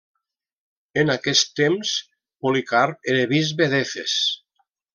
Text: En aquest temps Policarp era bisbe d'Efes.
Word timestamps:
En 1.01 1.11
aquest 1.15 1.51
temps 1.59 1.91
Policarp 2.47 3.13
era 3.15 3.29
bisbe 3.35 3.69
d'Efes. 3.75 4.17